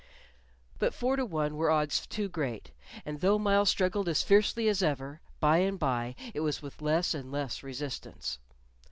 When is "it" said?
6.33-6.39